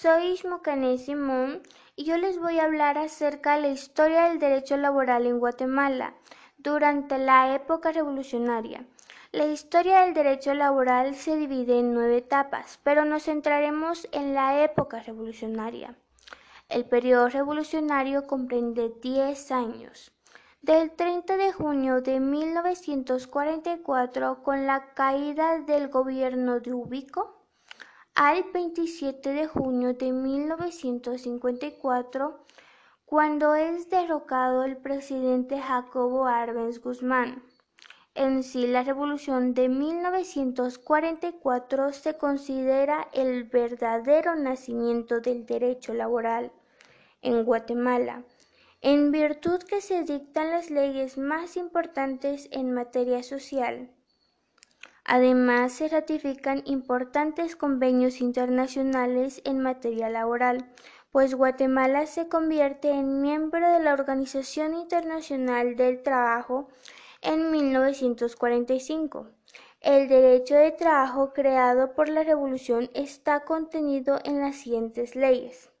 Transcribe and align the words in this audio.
soy 0.00 0.28
Ismocane 0.28 0.96
Simón 0.96 1.60
y 1.94 2.04
yo 2.04 2.16
les 2.16 2.38
voy 2.38 2.58
a 2.58 2.64
hablar 2.64 2.96
acerca 2.96 3.56
de 3.56 3.60
la 3.60 3.68
historia 3.68 4.30
del 4.30 4.38
derecho 4.38 4.78
laboral 4.78 5.26
en 5.26 5.38
Guatemala 5.38 6.14
durante 6.56 7.18
la 7.18 7.54
época 7.54 7.92
revolucionaria. 7.92 8.86
La 9.30 9.44
historia 9.44 10.00
del 10.00 10.14
derecho 10.14 10.54
laboral 10.54 11.14
se 11.16 11.36
divide 11.36 11.80
en 11.80 11.92
nueve 11.92 12.16
etapas, 12.16 12.80
pero 12.82 13.04
nos 13.04 13.24
centraremos 13.24 14.08
en 14.12 14.32
la 14.32 14.64
época 14.64 15.00
revolucionaria. 15.00 15.94
El 16.70 16.86
periodo 16.86 17.28
revolucionario 17.28 18.26
comprende 18.26 18.94
10 19.02 19.52
años. 19.52 20.12
Del 20.62 20.92
30 20.92 21.36
de 21.36 21.52
junio 21.52 22.00
de 22.00 22.20
1944, 22.20 24.42
con 24.42 24.66
la 24.66 24.94
caída 24.94 25.58
del 25.58 25.88
gobierno 25.88 26.60
de 26.60 26.72
Ubico, 26.72 27.39
al 28.14 28.44
27 28.52 29.30
de 29.30 29.46
junio 29.46 29.94
de 29.94 30.12
1954, 30.12 32.44
cuando 33.04 33.54
es 33.54 33.88
derrocado 33.88 34.64
el 34.64 34.76
presidente 34.76 35.60
Jacobo 35.60 36.26
Arbenz 36.26 36.80
Guzmán. 36.80 37.44
En 38.14 38.42
sí, 38.42 38.66
la 38.66 38.82
revolución 38.82 39.54
de 39.54 39.68
1944 39.68 41.92
se 41.92 42.18
considera 42.18 43.06
el 43.12 43.44
verdadero 43.44 44.34
nacimiento 44.34 45.20
del 45.20 45.46
derecho 45.46 45.94
laboral 45.94 46.50
en 47.22 47.44
Guatemala, 47.44 48.24
en 48.80 49.12
virtud 49.12 49.62
que 49.62 49.80
se 49.80 50.02
dictan 50.02 50.50
las 50.50 50.70
leyes 50.70 51.18
más 51.18 51.56
importantes 51.56 52.48
en 52.50 52.74
materia 52.74 53.22
social. 53.22 53.92
Además, 55.12 55.72
se 55.72 55.88
ratifican 55.88 56.62
importantes 56.66 57.56
convenios 57.56 58.20
internacionales 58.20 59.42
en 59.44 59.58
materia 59.58 60.08
laboral, 60.08 60.70
pues 61.10 61.34
Guatemala 61.34 62.06
se 62.06 62.28
convierte 62.28 62.92
en 62.92 63.20
miembro 63.20 63.72
de 63.72 63.80
la 63.80 63.92
Organización 63.92 64.72
Internacional 64.72 65.74
del 65.74 66.04
Trabajo 66.04 66.68
en 67.22 67.50
1945. 67.50 69.26
El 69.80 70.06
derecho 70.06 70.54
de 70.54 70.70
trabajo 70.70 71.32
creado 71.32 71.92
por 71.92 72.08
la 72.08 72.22
Revolución 72.22 72.88
está 72.94 73.40
contenido 73.40 74.20
en 74.24 74.40
las 74.40 74.58
siguientes 74.58 75.16
leyes. 75.16 75.72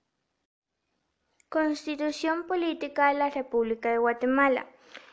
Constitución 1.48 2.48
Política 2.48 3.12
de 3.12 3.18
la 3.20 3.30
República 3.30 3.92
de 3.92 3.98
Guatemala 3.98 4.66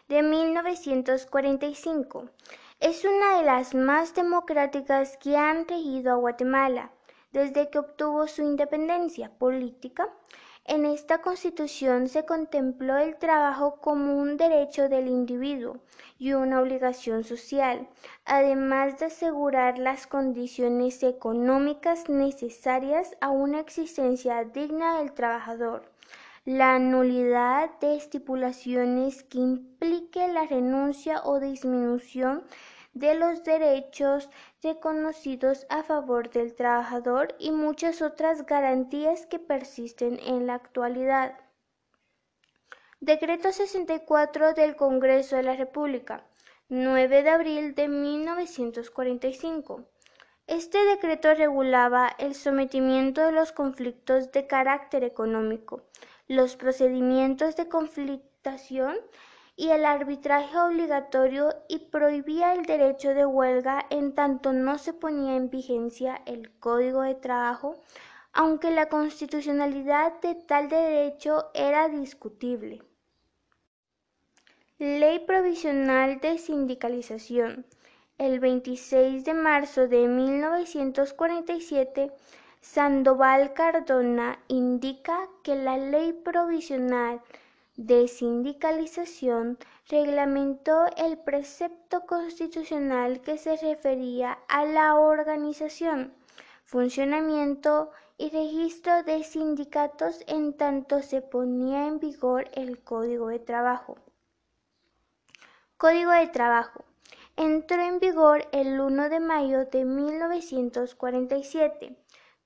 de 0.08 0.24
1945. 0.24 2.32
Es 2.80 3.06
una 3.06 3.38
de 3.38 3.44
las 3.44 3.74
más 3.74 4.14
democráticas 4.14 5.18
que 5.18 5.36
han 5.36 5.68
regido 5.68 6.12
a 6.12 6.16
Guatemala 6.18 6.92
desde 7.32 7.70
que 7.70 7.80
obtuvo 7.80 8.28
su 8.28 8.44
independencia 8.44 9.32
política 9.38 10.10
en 10.70 10.86
esta 10.86 11.22
Constitución 11.22 12.10
se 12.10 12.26
contempló 12.26 12.98
el 12.98 13.16
trabajo 13.16 13.80
como 13.80 14.18
un 14.18 14.36
derecho 14.36 14.90
del 14.90 15.08
individuo 15.08 15.78
y 16.20 16.34
una 16.34 16.60
obligación 16.60 17.24
social, 17.24 17.88
además 18.26 19.00
de 19.00 19.06
asegurar 19.06 19.78
las 19.78 20.08
condiciones 20.08 21.02
económicas 21.04 22.10
necesarias 22.10 23.16
a 23.22 23.30
una 23.30 23.62
existencia 23.62 24.44
digna 24.44 24.98
del 24.98 25.14
trabajador. 25.14 25.90
La 26.50 26.80
nulidad 26.80 27.78
de 27.82 27.98
estipulaciones 27.98 29.22
que 29.24 29.38
implique 29.38 30.30
la 30.30 30.46
renuncia 30.46 31.22
o 31.26 31.42
disminución 31.42 32.42
de 32.94 33.16
los 33.16 33.44
derechos 33.44 34.30
reconocidos 34.64 35.68
a 35.70 35.84
favor 35.84 36.30
del 36.30 36.56
trabajador 36.56 37.36
y 37.38 37.52
muchas 37.52 38.02
otras 38.02 38.46
garantías 38.46 39.26
que 39.26 39.40
persisten 39.40 40.22
en 40.26 40.48
la 40.48 40.54
actualidad. 40.54 41.38
Decreto 43.02 43.52
64 43.52 44.54
del 44.54 44.78
Congreso 44.78 45.36
de 45.36 45.44
la 45.44 45.58
República, 45.58 46.24
9 46.70 47.24
de 47.24 47.30
abril 47.30 47.76
de 47.76 47.90
1945. 47.90 49.84
Este 50.48 50.78
decreto 50.86 51.34
regulaba 51.34 52.08
el 52.18 52.34
sometimiento 52.34 53.20
de 53.26 53.34
los 53.34 53.52
conflictos 53.52 54.32
de 54.32 54.48
carácter 54.48 55.04
económico, 55.04 55.84
los 56.28 56.56
procedimientos 56.56 57.56
de 57.56 57.70
conflictación 57.70 58.98
y 59.56 59.70
el 59.70 59.86
arbitraje 59.86 60.58
obligatorio 60.58 61.56
y 61.68 61.80
prohibía 61.80 62.54
el 62.54 62.66
derecho 62.66 63.14
de 63.14 63.26
huelga 63.26 63.86
en 63.90 64.14
tanto 64.14 64.54
no 64.54 64.78
se 64.78 64.94
ponía 64.94 65.36
en 65.36 65.50
vigencia 65.50 66.22
el 66.26 66.52
Código 66.60 67.02
de 67.02 67.16
Trabajo, 67.16 67.82
aunque 68.34 68.70
la 68.70 68.88
constitucionalidad 68.88 70.22
de 70.22 70.36
tal 70.36 70.70
derecho 70.70 71.50
era 71.56 71.90
discutible. 71.90 72.84
Ley 74.78 75.20
Provisional 75.26 76.20
de 76.20 76.38
Sindicalización. 76.38 77.66
El 78.20 78.40
26 78.40 79.26
de 79.26 79.34
marzo 79.34 79.88
de 79.88 80.08
1947, 80.08 82.12
Sandoval 82.62 83.54
Cardona 83.54 84.40
indica 84.48 85.30
que 85.44 85.56
la 85.56 85.78
Ley 85.78 86.14
Provisional 86.14 87.22
de 87.76 88.08
sindicalización 88.08 89.58
reglamentó 89.88 90.88
el 90.98 91.20
precepto 91.20 92.06
constitucional 92.06 93.22
que 93.22 93.38
se 93.38 93.56
refería 93.58 94.40
a 94.48 94.66
la 94.66 94.96
organización, 94.96 96.14
funcionamiento 96.66 97.92
y 98.18 98.32
registro 98.32 99.04
de 99.04 99.24
sindicatos 99.24 100.24
en 100.28 100.54
tanto 100.54 101.04
se 101.04 101.22
ponía 101.22 101.86
en 101.86 102.00
vigor 102.00 102.50
el 102.54 102.84
Código 102.84 103.28
de 103.28 103.40
Trabajo. 103.40 103.98
Código 105.78 106.12
de 106.12 106.28
Trabajo. 106.28 106.84
Entró 107.36 107.84
en 107.84 108.00
vigor 108.00 108.48
el 108.52 108.80
1 108.80 109.10
de 109.10 109.20
mayo 109.20 109.66
de 109.66 109.86
1947, 109.86 111.96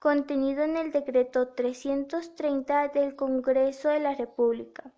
contenido 0.01 0.63
en 0.63 0.75
el 0.77 0.91
decreto 0.91 1.49
330 1.49 2.87
del 2.87 3.15
Congreso 3.15 3.89
de 3.89 3.99
la 3.99 4.15
República 4.15 4.91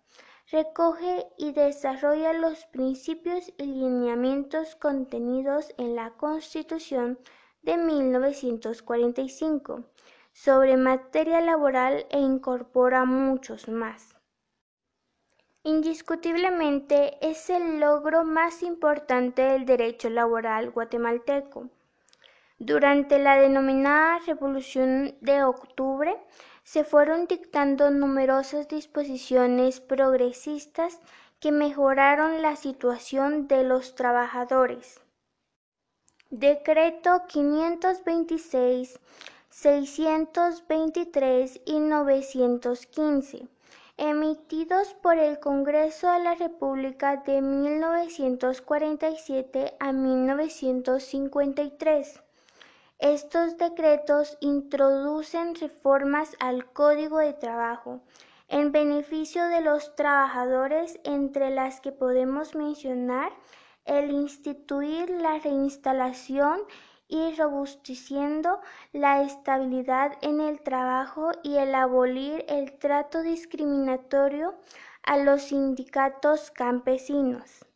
recoge 0.50 1.26
y 1.36 1.52
desarrolla 1.52 2.32
los 2.32 2.64
principios 2.64 3.52
y 3.58 3.66
lineamientos 3.66 4.76
contenidos 4.76 5.74
en 5.76 5.94
la 5.94 6.12
Constitución 6.12 7.18
de 7.60 7.76
1945 7.76 9.84
sobre 10.32 10.78
materia 10.78 11.42
laboral 11.42 12.06
e 12.08 12.18
incorpora 12.18 13.04
muchos 13.04 13.68
más. 13.68 14.16
Indiscutiblemente 15.64 17.18
es 17.20 17.50
el 17.50 17.78
logro 17.78 18.24
más 18.24 18.62
importante 18.62 19.42
del 19.42 19.66
derecho 19.66 20.08
laboral 20.08 20.70
guatemalteco. 20.70 21.68
Durante 22.60 23.18
la 23.18 23.36
denominada 23.36 24.20
Revolución 24.20 25.16
de 25.20 25.42
Octubre, 25.42 26.16
se 26.62 26.84
fueron 26.84 27.26
dictando 27.26 27.90
numerosas 27.90 28.68
disposiciones 28.68 29.80
progresistas 29.80 31.00
que 31.40 31.50
mejoraron 31.50 32.42
la 32.42 32.54
situación 32.54 33.48
de 33.48 33.64
los 33.64 33.96
trabajadores. 33.96 35.00
Decreto 36.30 37.24
526, 37.26 39.00
623 39.50 41.60
y 41.66 41.80
915, 41.80 43.48
emitidos 43.96 44.94
por 44.94 45.18
el 45.18 45.40
Congreso 45.40 46.08
de 46.12 46.20
la 46.20 46.36
República 46.36 47.16
de 47.16 47.42
1947 47.42 49.74
a 49.80 49.92
1953 49.92 52.23
estos 52.98 53.58
decretos 53.58 54.38
introducen 54.40 55.54
reformas 55.54 56.36
al 56.40 56.72
Código 56.72 57.18
de 57.18 57.32
Trabajo 57.32 58.00
en 58.48 58.72
beneficio 58.72 59.46
de 59.46 59.60
los 59.60 59.94
trabajadores, 59.96 61.00
entre 61.04 61.50
las 61.50 61.80
que 61.80 61.92
podemos 61.92 62.54
mencionar 62.54 63.32
el 63.84 64.10
instituir 64.10 65.10
la 65.10 65.38
reinstalación 65.38 66.60
y 67.08 67.34
robusteciendo 67.34 68.60
la 68.92 69.22
estabilidad 69.22 70.12
en 70.22 70.40
el 70.40 70.60
trabajo 70.62 71.32
y 71.42 71.56
el 71.56 71.74
abolir 71.74 72.44
el 72.48 72.78
trato 72.78 73.22
discriminatorio 73.22 74.54
a 75.02 75.18
los 75.18 75.42
sindicatos 75.42 76.50
campesinos. 76.50 77.66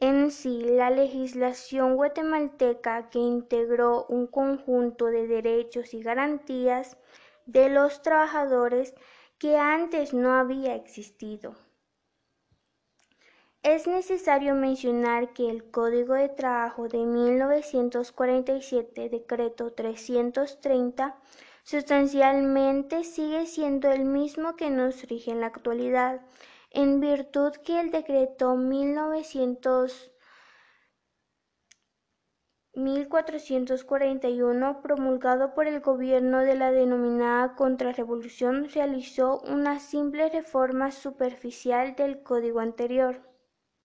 En 0.00 0.30
sí, 0.30 0.62
la 0.62 0.90
legislación 0.90 1.96
guatemalteca 1.96 3.10
que 3.10 3.18
integró 3.18 4.06
un 4.08 4.28
conjunto 4.28 5.06
de 5.06 5.26
derechos 5.26 5.92
y 5.92 6.00
garantías 6.00 6.96
de 7.46 7.68
los 7.68 8.00
trabajadores 8.02 8.94
que 9.38 9.56
antes 9.56 10.14
no 10.14 10.34
había 10.34 10.76
existido. 10.76 11.56
Es 13.64 13.88
necesario 13.88 14.54
mencionar 14.54 15.32
que 15.32 15.50
el 15.50 15.68
Código 15.68 16.14
de 16.14 16.28
Trabajo 16.28 16.86
de 16.86 16.98
1947, 16.98 19.08
decreto 19.08 19.72
330, 19.72 21.18
sustancialmente 21.64 23.02
sigue 23.02 23.46
siendo 23.46 23.90
el 23.90 24.04
mismo 24.04 24.54
que 24.54 24.70
nos 24.70 25.08
rige 25.08 25.32
en 25.32 25.40
la 25.40 25.48
actualidad, 25.48 26.20
en 26.78 27.00
virtud 27.00 27.50
que 27.64 27.80
el 27.80 27.90
decreto 27.90 28.54
1900 28.54 30.12
1441, 32.72 34.80
promulgado 34.80 35.54
por 35.54 35.66
el 35.66 35.80
gobierno 35.80 36.38
de 36.38 36.54
la 36.54 36.70
denominada 36.70 37.56
Contrarrevolución, 37.56 38.68
realizó 38.72 39.40
una 39.40 39.80
simple 39.80 40.30
reforma 40.30 40.92
superficial 40.92 41.96
del 41.96 42.22
código 42.22 42.60
anterior. 42.60 43.28